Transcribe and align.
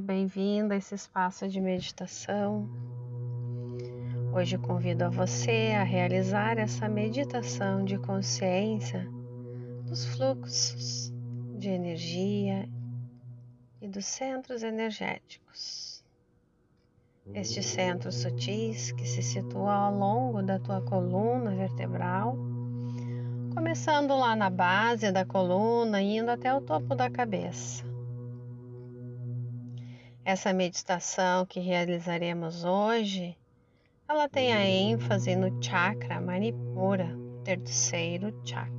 Bem-vindo 0.00 0.74
a 0.74 0.76
esse 0.76 0.94
espaço 0.94 1.48
de 1.48 1.60
meditação. 1.60 2.68
Hoje 4.32 4.58
convido 4.58 5.04
a 5.04 5.08
você 5.08 5.72
a 5.78 5.84
realizar 5.84 6.58
essa 6.58 6.88
meditação 6.88 7.84
de 7.84 7.96
consciência 7.98 9.08
dos 9.86 10.04
fluxos 10.06 11.12
de 11.58 11.68
energia 11.68 12.68
e 13.80 13.86
dos 13.86 14.04
centros 14.04 14.64
energéticos. 14.64 16.04
Estes 17.32 17.66
centros 17.66 18.16
sutis 18.16 18.90
que 18.92 19.06
se 19.06 19.22
situam 19.22 19.68
ao 19.68 19.94
longo 19.94 20.42
da 20.42 20.58
tua 20.58 20.80
coluna 20.82 21.54
vertebral, 21.54 22.36
começando 23.54 24.16
lá 24.16 24.34
na 24.34 24.50
base 24.50 25.12
da 25.12 25.24
coluna, 25.24 26.02
indo 26.02 26.30
até 26.30 26.52
o 26.52 26.60
topo 26.60 26.96
da 26.96 27.08
cabeça 27.08 27.93
essa 30.24 30.52
meditação 30.54 31.44
que 31.44 31.60
realizaremos 31.60 32.64
hoje, 32.64 33.36
ela 34.08 34.28
tem 34.28 34.52
a 34.54 34.64
ênfase 34.64 35.36
no 35.36 35.62
chakra 35.62 36.20
Manipura, 36.20 37.08
terceiro 37.44 38.32
chakra. 38.44 38.74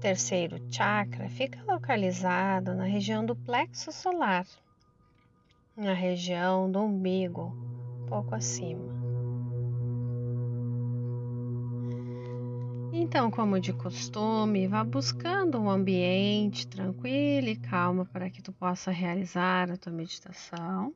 Terceiro 0.00 0.58
chakra 0.70 1.28
fica 1.28 1.62
localizado 1.64 2.74
na 2.74 2.84
região 2.84 3.24
do 3.24 3.36
plexo 3.36 3.92
solar, 3.92 4.46
na 5.76 5.92
região 5.92 6.70
do 6.70 6.80
umbigo, 6.80 7.54
pouco 8.08 8.34
acima. 8.34 8.99
Então, 12.92 13.30
como 13.30 13.60
de 13.60 13.72
costume, 13.72 14.66
vá 14.66 14.82
buscando 14.84 15.60
um 15.60 15.70
ambiente 15.70 16.66
tranquilo 16.68 17.48
e 17.48 17.56
calmo 17.56 18.04
para 18.06 18.30
que 18.30 18.42
tu 18.42 18.52
possa 18.52 18.90
realizar 18.90 19.70
a 19.70 19.76
tua 19.76 19.92
meditação. 19.92 20.92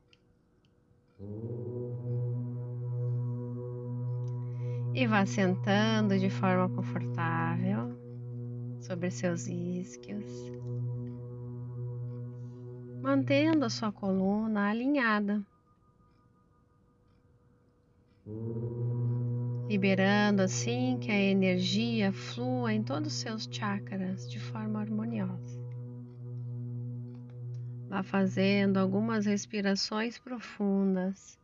E 4.93 5.07
vá 5.07 5.25
sentando 5.25 6.17
de 6.19 6.29
forma 6.29 6.69
confortável 6.69 7.97
sobre 8.79 9.11
seus 9.11 9.47
isquios, 9.47 10.25
mantendo 13.01 13.65
a 13.65 13.69
sua 13.69 13.91
coluna 13.91 14.69
alinhada 14.69 15.45
liberando 19.67 20.41
assim 20.41 20.97
que 20.99 21.11
a 21.11 21.19
energia 21.19 22.11
flua 22.11 22.73
em 22.73 22.83
todos 22.83 23.13
os 23.13 23.19
seus 23.19 23.47
chakras 23.51 24.29
de 24.29 24.39
forma 24.39 24.79
harmoniosa. 24.79 25.59
Vá 27.89 28.03
fazendo 28.03 28.77
algumas 28.77 29.25
respirações 29.25 30.17
profundas, 30.17 31.39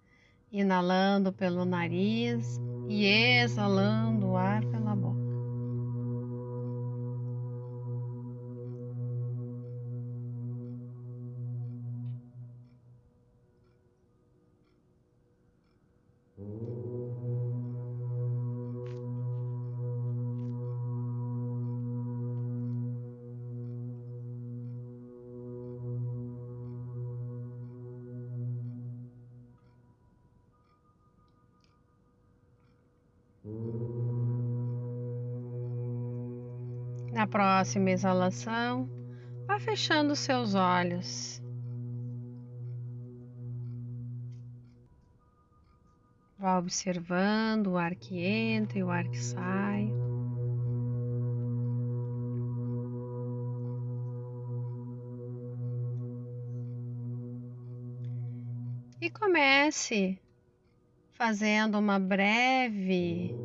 inalando 0.52 1.32
pelo 1.32 1.66
nariz 1.66 2.60
e 2.88 3.06
exalando 3.06 4.28
o 4.28 4.38
ar 4.38 4.64
pela 4.66 4.96
boca. 4.96 5.11
Na 37.12 37.28
próxima 37.28 37.92
exalação, 37.92 38.90
vá 39.46 39.60
fechando 39.60 40.16
seus 40.16 40.56
olhos. 40.56 41.42
Vá 46.40 46.58
observando 46.58 47.68
o 47.68 47.78
ar 47.78 47.96
que 47.96 48.18
entra 48.18 48.80
e 48.80 48.84
o 48.84 48.90
ar 48.90 49.08
que 49.08 49.20
sai. 49.20 49.92
E 59.02 59.10
comece 59.10 60.18
fazendo 61.12 61.78
uma 61.78 62.00
breve 62.00 63.36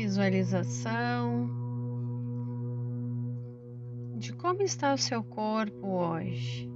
visualização 0.00 1.46
de 4.16 4.32
como 4.32 4.62
está 4.62 4.94
o 4.94 4.98
seu 4.98 5.22
corpo 5.22 5.86
hoje, 5.86 6.70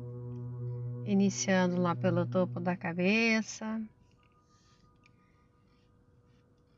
iniciando 1.07 1.81
lá 1.81 1.97
pelo 1.97 2.27
topo 2.27 2.61
da 2.61 2.77
cabeça, 2.77 3.81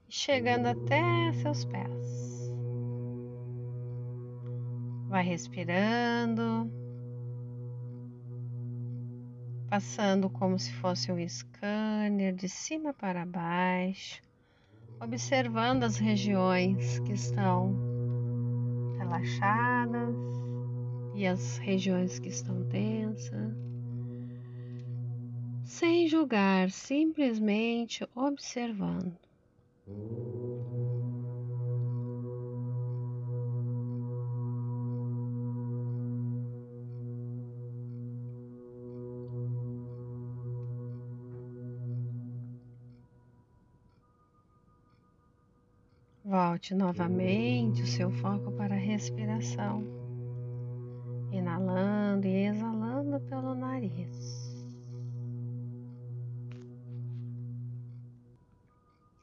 chegando 0.09 0.67
até 0.67 1.33
seus 1.43 1.65
pés. 1.65 2.53
Vai 5.09 5.25
respirando, 5.25 6.71
passando 9.69 10.31
como 10.31 10.57
se 10.61 10.73
fosse 10.75 11.11
um 11.11 11.29
scanner 11.29 12.33
de 12.33 12.49
cima 12.49 12.95
para 12.95 13.27
baixo 13.27 14.26
observando 15.01 15.85
as 15.85 15.97
regiões 15.97 16.99
que 17.01 17.13
estão 17.13 17.75
relaxadas 18.99 20.17
e 21.15 21.27
as 21.27 21.59
regiões 21.59 22.19
que 22.19 22.29
estão 22.29 22.65
tensas, 22.65 23.55
sem 25.65 26.09
julgar, 26.09 26.71
simplesmente 26.71 28.07
observando. 28.15 29.19
Volte 46.37 46.75
novamente 46.75 47.81
o 47.81 47.87
seu 47.87 48.11
foco 48.11 48.53
para 48.53 48.75
a 48.75 48.79
respiração, 48.79 49.83
inalando 51.33 52.27
e 52.27 52.45
exalando 52.45 53.19
pelo 53.21 53.55
nariz. 53.55 54.55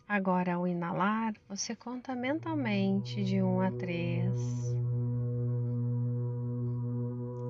Agora, 0.07 0.55
ao 0.55 0.67
inalar, 0.67 1.35
você 1.47 1.75
conta 1.75 2.15
mentalmente 2.15 3.23
de 3.23 3.43
1 3.43 3.61
a 3.61 3.71
3. 3.73 4.33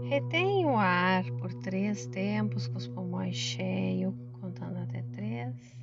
Retém 0.09 0.65
o 0.65 0.75
ar 0.75 1.23
por 1.39 1.53
três 1.53 2.05
tempos 2.07 2.67
com 2.67 2.75
os 2.75 2.87
pulmões 2.89 3.37
cheios, 3.37 4.13
contando 4.41 4.79
até 4.79 5.03
3 5.03 5.82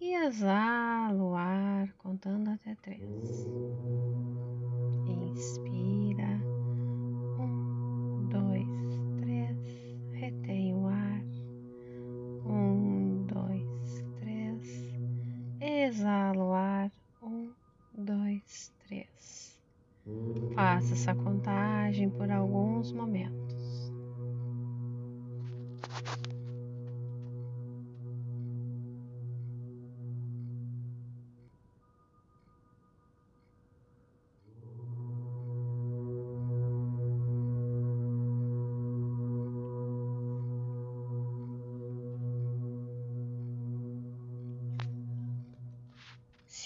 e 0.00 0.14
exala 0.14 1.22
o 1.22 1.34
ar 1.34 1.92
contando 1.98 2.50
até 2.50 2.74
três. 2.76 3.46
Inspira. 5.06 6.40
Um, 7.38 8.28
dois, 8.28 9.00
três. 9.18 9.56
Retém 10.12 10.74
o 10.74 10.86
ar. 10.86 11.22
Um, 12.44 13.26
dois, 13.26 14.04
três. 14.20 14.94
Exala 15.60 16.44
o 16.44 16.52
ar. 16.52 16.92
Um, 17.22 17.52
dois, 17.96 18.72
três. 18.86 19.58
Faça 20.54 20.94
essa 20.94 21.14
contagem 21.14 22.10
por 22.10 22.30
alguns 22.30 22.92
momentos. 22.92 23.65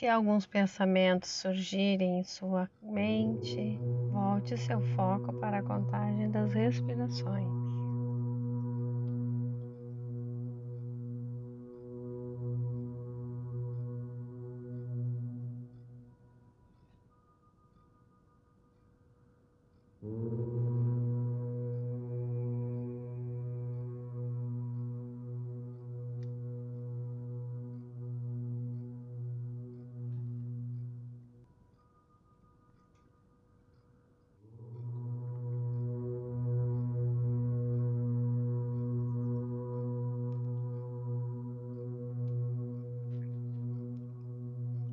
Se 0.01 0.09
alguns 0.09 0.47
pensamentos 0.47 1.29
surgirem 1.29 2.21
em 2.21 2.25
sua 2.25 2.71
mente, 2.81 3.79
volte 4.11 4.57
seu 4.57 4.81
foco 4.97 5.31
para 5.39 5.59
a 5.59 5.63
contagem 5.63 6.31
das 6.31 6.55
respirações. 6.55 7.70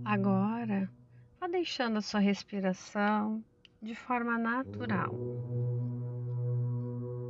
Agora, 0.09 0.89
vá 1.37 1.49
deixando 1.49 1.97
a 1.97 2.01
sua 2.01 2.21
respiração 2.21 3.43
de 3.81 3.93
forma 3.93 4.37
natural. 4.37 5.13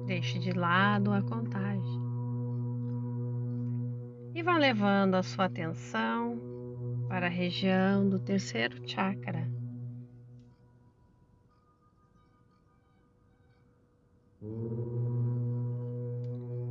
Deixe 0.06 0.38
de 0.38 0.52
lado 0.52 1.12
a 1.12 1.24
contagem 1.24 2.00
e 4.36 4.44
vá 4.44 4.60
levando 4.60 5.16
a 5.16 5.24
sua 5.24 5.46
atenção 5.46 6.40
para 7.10 7.26
a 7.26 7.32
região 7.32 8.08
do 8.08 8.20
terceiro 8.20 8.88
chakra. 8.88 9.50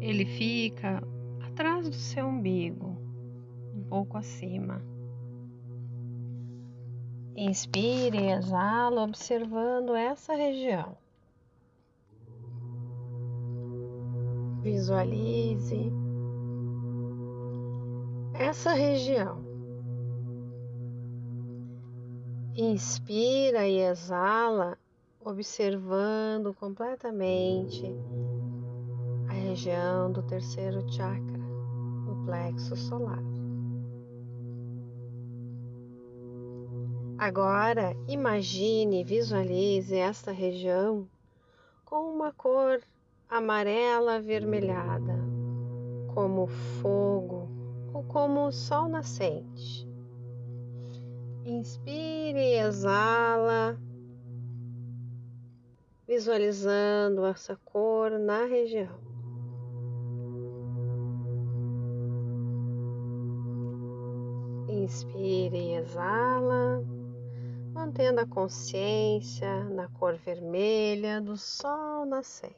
Ele 0.01 0.25
fica 0.25 1.03
atrás 1.49 1.89
do 1.89 1.97
seu 1.97 2.27
umbigo, 2.27 2.97
um 3.75 3.83
pouco 3.89 4.17
acima. 4.17 4.95
Inspire 7.39 8.17
e 8.17 8.33
exala, 8.33 9.03
observando 9.03 9.95
essa 9.95 10.35
região. 10.35 10.97
Visualize 14.63 15.93
essa 18.33 18.73
região. 18.73 19.45
Inspira 22.57 23.69
e 23.69 23.81
exala, 23.81 24.79
observando 25.21 26.55
completamente 26.55 27.85
a 29.29 29.35
região 29.35 30.11
do 30.11 30.23
terceiro 30.23 30.91
chakra, 30.91 31.39
o 32.11 32.25
plexo 32.25 32.75
solar. 32.77 33.36
Agora 37.19 37.97
imagine, 38.07 39.03
visualize 39.03 39.97
esta 39.97 40.33
região 40.33 41.09
com 41.83 42.13
uma 42.15 42.31
cor 42.31 42.83
amarela 43.27 44.17
avermelhada, 44.17 45.15
como 46.13 46.47
fogo 46.47 47.49
ou 47.95 48.05
como 48.05 48.47
o 48.47 48.53
sol 48.53 48.87
nascente. 48.87 49.89
Inspire 51.47 52.39
e 52.39 52.59
exala, 52.59 53.81
visualizando 56.07 57.25
essa 57.25 57.57
cor 57.65 58.11
na 58.19 58.45
região. 58.45 59.01
Inspire 64.69 65.57
e 65.57 65.75
exala 65.77 66.85
mantendo 68.07 68.21
a 68.21 68.27
consciência 68.27 69.65
na 69.65 69.89
cor 69.89 70.15
vermelha 70.17 71.21
do 71.21 71.37
sol 71.37 72.07
nascente. 72.07 72.57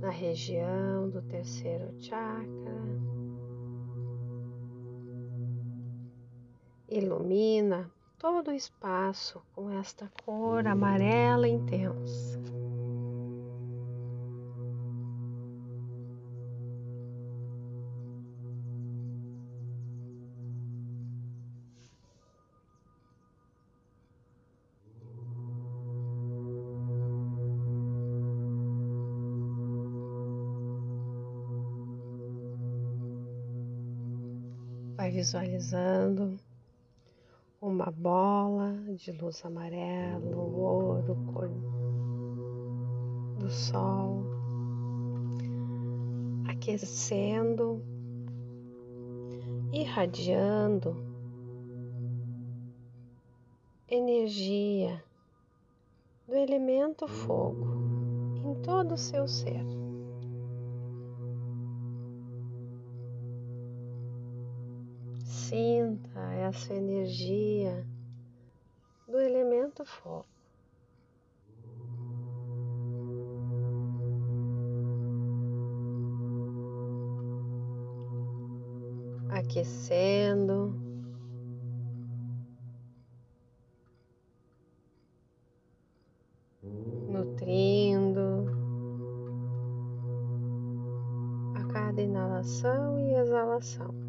Na 0.00 0.10
região 0.10 1.08
do 1.08 1.22
terceiro 1.22 1.94
chakra, 1.98 2.46
ilumina 6.88 7.90
todo 8.18 8.50
o 8.50 8.54
espaço 8.54 9.42
com 9.54 9.70
esta 9.70 10.10
cor 10.24 10.66
amarela 10.66 11.48
intensa. 11.48 12.55
Vai 35.06 35.12
visualizando 35.12 36.36
uma 37.62 37.92
bola 37.92 38.74
de 38.96 39.12
luz 39.12 39.44
amarelo, 39.44 40.58
ouro, 40.58 41.16
cor 41.32 41.48
do 43.38 43.48
sol, 43.48 44.24
aquecendo, 46.48 47.80
irradiando 49.72 50.96
energia 53.88 55.00
do 56.26 56.34
elemento 56.34 57.06
fogo 57.06 57.68
em 58.44 58.60
todo 58.60 58.94
o 58.94 58.98
seu 58.98 59.28
ser. 59.28 59.85
Sinta 65.48 66.32
essa 66.32 66.74
energia 66.74 67.86
do 69.06 69.16
elemento 69.16 69.84
fogo. 69.84 70.26
Aquecendo, 79.30 80.74
nutrindo 87.08 88.48
a 91.54 91.72
cada 91.72 92.02
inalação 92.02 92.98
e 92.98 93.14
exalação. 93.14 94.05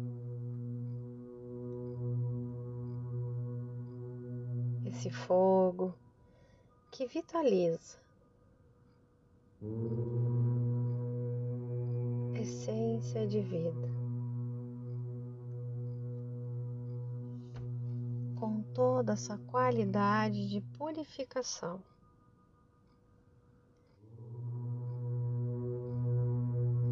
Esse 4.98 5.10
fogo 5.10 5.94
que 6.90 7.06
vitaliza. 7.06 7.98
Essência 12.34 13.24
de 13.24 13.40
vida. 13.40 13.88
Com 18.34 18.62
toda 18.74 19.12
essa 19.12 19.38
qualidade 19.38 20.48
de 20.48 20.60
purificação. 20.76 21.80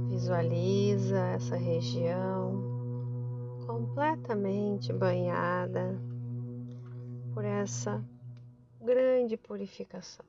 Visualiza 0.09 1.19
essa 1.19 1.57
região 1.57 2.63
completamente 3.67 4.93
banhada 4.93 6.01
por 7.37 7.45
essa 7.45 8.02
grande 8.81 9.37
purificação. 9.37 10.25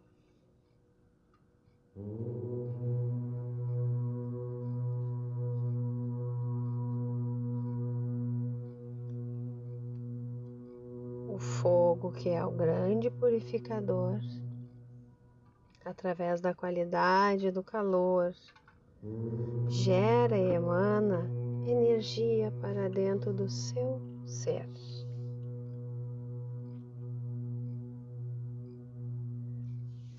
O 11.29 11.37
fogo, 11.39 12.11
que 12.11 12.27
é 12.27 12.45
o 12.45 12.51
grande 12.51 13.09
purificador, 13.09 14.19
através 15.85 16.41
da 16.41 16.53
qualidade 16.53 17.51
do 17.51 17.63
calor, 17.63 18.35
gera 19.69 20.37
e 20.37 20.55
emana 20.55 21.25
energia 21.65 22.51
para 22.59 22.89
dentro 22.89 23.31
do 23.31 23.47
seu 23.47 24.01
ser. 24.25 24.67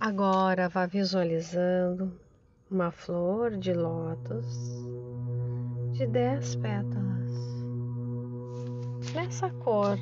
Agora 0.00 0.69
vá 0.69 0.87
visualizando 0.87 2.12
uma 2.71 2.93
flor 2.93 3.57
de 3.57 3.73
lótus 3.73 4.47
de 5.93 6.07
dez 6.07 6.55
pétalas 6.55 7.33
nessa 9.12 9.50
cor 9.50 9.97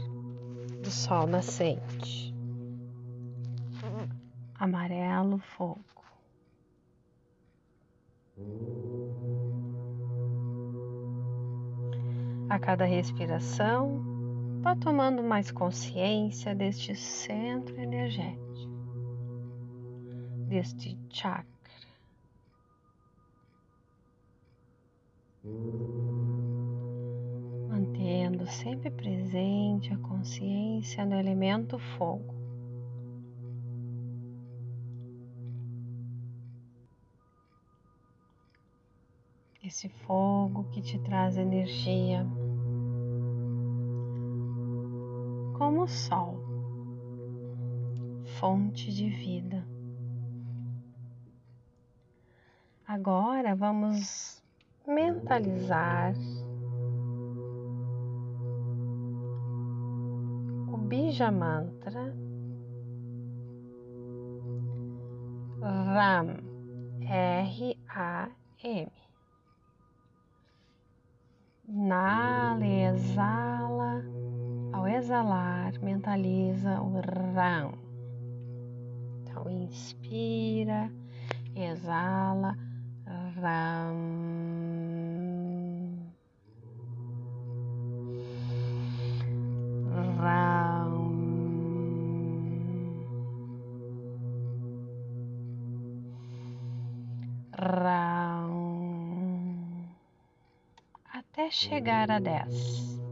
do 0.83 0.91
sol 0.91 1.26
nascente, 1.26 2.35
amarelo 4.59 5.38
fogo. 5.38 5.81
A 12.50 12.59
cada 12.59 12.85
respiração, 12.85 14.61
vá 14.61 14.76
tomando 14.76 15.23
mais 15.23 15.50
consciência 15.50 16.55
deste 16.55 16.95
centro 16.95 17.81
energético, 17.81 18.75
deste 20.47 20.97
chakra. 21.11 21.47
Mantendo 27.69 28.47
sempre 28.47 28.91
presente 28.91 29.93
a 29.93 29.99
consciência 29.99 31.05
no 31.05 31.15
elemento 31.15 31.79
fogo. 31.79 32.47
esse 39.67 39.88
fogo 39.88 40.65
que 40.71 40.81
te 40.81 40.97
traz 41.00 41.37
energia, 41.37 42.25
como 45.59 45.83
o 45.83 45.88
sol, 45.88 46.38
fonte 48.38 48.95
de 48.95 49.09
vida. 49.09 49.75
Agora 52.88 53.57
vamos 53.57 54.40
mentalizar 54.87 56.14
o 60.73 60.76
Bija 60.76 61.33
Mantra 61.33 62.14
Ram 65.61 66.37
R-A-M. 67.02 68.93
Inala 71.69 72.64
e 72.64 72.85
exala. 72.85 74.05
Ao 74.73 74.87
exalar, 74.87 75.73
mentaliza 75.81 76.81
o 76.81 77.00
Ram. 77.35 77.73
Então, 79.23 79.50
inspira, 79.50 80.88
exala, 81.57 82.57
Ram. 83.37 83.97
Ram. 90.19 90.97
Ram 97.59 98.26
até 101.12 101.50
chegar 101.50 102.11
a 102.11 102.19
dez. 102.19 103.06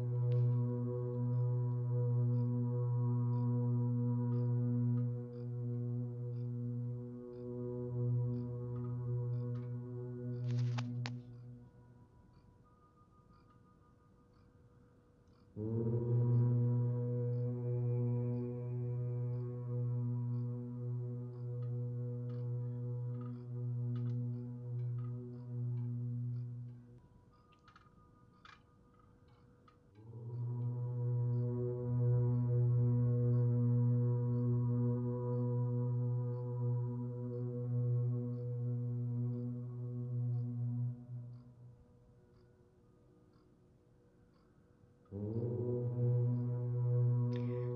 Mm-hmm. 15.59 16.04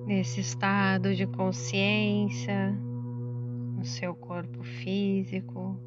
Nesse 0.08 0.40
estado 0.40 1.14
de 1.14 1.26
consciência 1.26 2.70
no 3.76 3.84
seu 3.84 4.14
corpo 4.14 4.64
físico. 4.64 5.78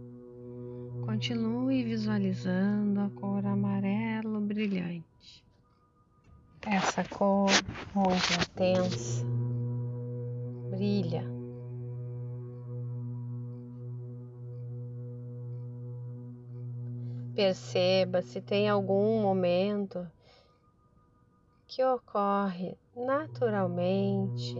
Continue 1.04 1.84
visualizando 1.84 3.00
a 3.00 3.10
cor 3.10 3.44
amarelo 3.44 4.40
brilhante. 4.40 5.44
Essa 6.68 7.04
cor 7.04 7.50
muito 7.96 8.32
intensa 8.48 9.25
brilha. 10.70 11.25
Perceba 17.34 18.22
se 18.22 18.40
tem 18.40 18.70
algum 18.70 19.24
momento 19.24 20.08
que 21.72 21.82
ocorre 21.86 22.78
naturalmente 22.94 24.58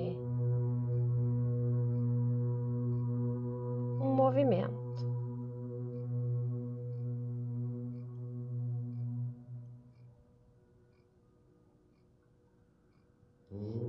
um 4.00 4.16
movimento. 4.16 4.72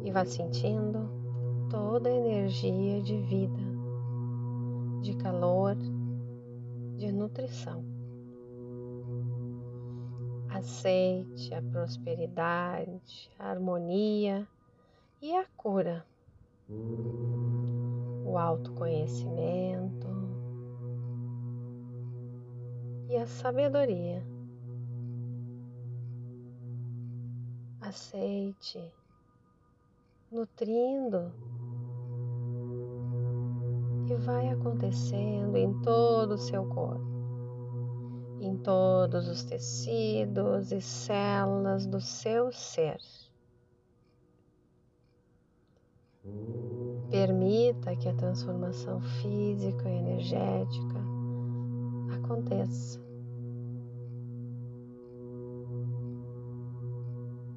E 0.04 0.10
vá 0.10 0.24
sentindo 0.24 1.08
toda 1.70 2.08
a 2.08 2.12
energia 2.12 3.00
de 3.02 3.16
vida, 3.18 3.62
de 5.00 5.14
calor, 5.14 5.76
de 6.96 7.12
nutrição. 7.12 8.01
Aceite 10.62 11.52
a 11.54 11.60
prosperidade, 11.60 13.28
a 13.36 13.50
harmonia 13.50 14.46
e 15.20 15.34
a 15.34 15.44
cura, 15.56 16.06
o 18.24 18.38
autoconhecimento 18.38 20.06
e 23.08 23.16
a 23.16 23.26
sabedoria. 23.26 24.24
Aceite, 27.80 28.94
nutrindo 30.30 31.32
e 34.08 34.14
vai 34.14 34.48
acontecendo 34.48 35.56
em 35.56 35.82
todo 35.82 36.34
o 36.34 36.38
seu 36.38 36.64
corpo 36.68 37.11
em 38.44 38.56
todos 38.56 39.28
os 39.28 39.44
tecidos 39.44 40.72
e 40.72 40.80
células 40.80 41.86
do 41.86 42.00
seu 42.00 42.50
ser. 42.50 42.98
Permita 47.10 47.94
que 47.96 48.08
a 48.08 48.14
transformação 48.14 49.00
física 49.00 49.88
e 49.88 49.98
energética 49.98 50.98
aconteça. 52.16 53.00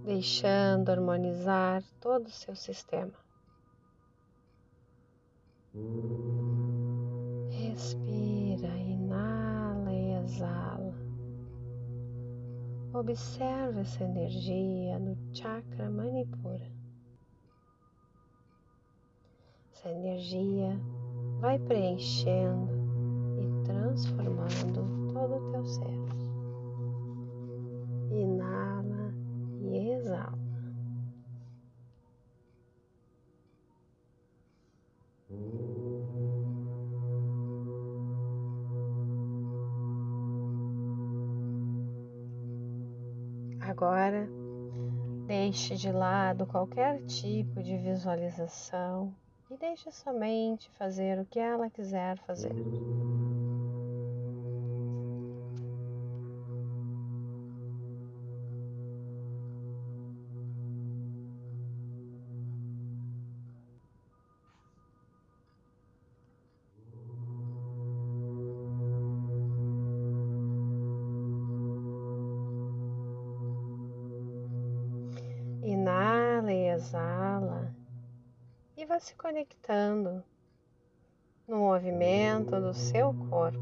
Deixando 0.04 0.90
harmonizar 0.90 1.84
todo 2.00 2.28
o 2.28 2.32
seu 2.32 2.56
sistema. 2.56 3.14
Respira, 7.50 8.68
inala 8.78 9.92
e 9.92 10.14
exala. 10.24 10.75
Observe 12.98 13.82
essa 13.82 14.06
energia 14.06 14.98
no 14.98 15.18
chakra 15.34 15.90
Manipura. 15.90 16.66
Essa 19.74 19.90
energia 19.90 20.80
vai 21.42 21.60
preenchendo 21.60 22.72
e 23.38 23.66
transformando 23.66 25.12
todo 25.12 25.36
o 25.36 25.52
teu 25.52 25.66
ser. 25.66 26.06
Inala 28.14 29.14
e 29.60 29.90
exala. 29.90 30.45
Agora, 43.78 44.26
deixe 45.28 45.76
de 45.76 45.92
lado 45.92 46.48
qualquer 46.48 47.02
tipo 47.02 47.62
de 47.62 47.76
visualização 47.76 49.14
e 49.52 49.58
deixe 49.58 49.92
somente 49.92 50.72
fazer 50.78 51.20
o 51.20 51.26
que 51.26 51.40
ela 51.40 51.70
quiser 51.70 52.18
fazer. 52.20 52.56
E 78.96 78.98
vá 78.98 79.00
se 79.00 79.16
conectando 79.16 80.24
no 81.48 81.58
movimento 81.58 82.62
do 82.62 82.74
seu 82.74 83.14
corpo, 83.30 83.60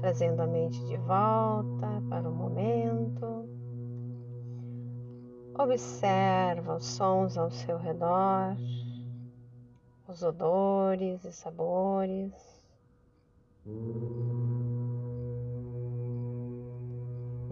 trazendo 0.00 0.42
a 0.42 0.46
mente 0.48 0.84
de 0.86 0.96
volta 0.96 2.02
para 2.08 2.28
o 2.28 2.34
momento. 2.34 3.48
Observa 5.56 6.74
os 6.74 6.86
sons 6.86 7.38
ao 7.38 7.50
seu 7.52 7.78
redor, 7.78 8.56
os 10.08 10.22
odores 10.24 11.24
e 11.24 11.32
sabores. 11.32 12.32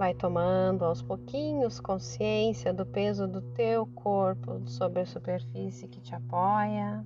Vai 0.01 0.15
tomando 0.15 0.87
aos 0.87 1.03
pouquinhos 1.03 1.79
consciência 1.79 2.73
do 2.73 2.87
peso 2.87 3.29
do 3.29 3.43
teu 3.53 3.87
corpo 3.87 4.67
sobre 4.67 5.01
a 5.01 5.05
superfície 5.05 5.87
que 5.87 6.01
te 6.01 6.15
apoia. 6.15 7.05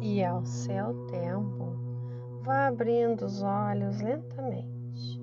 E 0.00 0.24
ao 0.24 0.46
seu 0.46 1.06
tempo, 1.08 1.76
vá 2.42 2.68
abrindo 2.68 3.26
os 3.26 3.42
olhos 3.42 4.00
lentamente. 4.00 5.20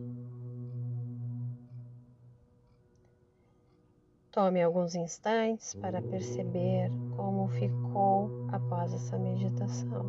Tome 4.32 4.62
alguns 4.62 4.94
instantes 4.94 5.74
para 5.74 6.00
perceber 6.00 6.92
como 7.16 7.48
ficou 7.48 8.15
após 8.56 8.94
essa 8.94 9.18
meditação. 9.18 10.06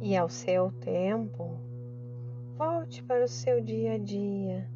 E 0.00 0.16
ao 0.16 0.28
seu 0.28 0.70
tempo, 0.80 1.58
volte 2.56 3.02
para 3.02 3.24
o 3.24 3.28
seu 3.28 3.60
dia 3.60 3.94
a 3.94 3.98
dia 3.98 4.74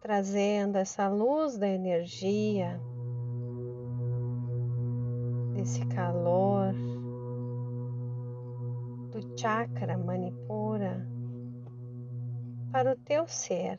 trazendo 0.00 0.76
essa 0.76 1.08
luz 1.08 1.58
da 1.58 1.68
energia, 1.68 2.80
desse 5.60 5.84
calor, 5.88 6.72
do 9.12 9.38
chakra 9.38 9.98
manipura 9.98 11.06
para 12.72 12.92
o 12.92 12.96
teu 12.96 13.28
ser 13.28 13.78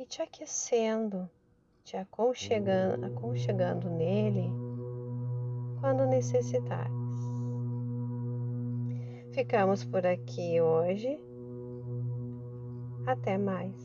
e 0.00 0.04
te 0.04 0.20
aquecendo, 0.20 1.30
te 1.84 1.96
aconchegando, 1.96 3.06
aconchegando 3.06 3.88
nele 3.88 4.50
quando 5.80 6.06
necessitares. 6.06 6.90
Ficamos 9.32 9.84
por 9.84 10.04
aqui 10.04 10.60
hoje. 10.60 11.20
Até 13.06 13.38
mais. 13.38 13.76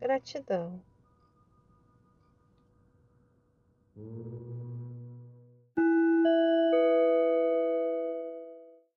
Gratidão. 0.00 0.82